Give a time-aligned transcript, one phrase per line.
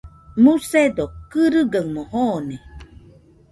[0.43, 2.55] Musegɨ kɨrigamo jone.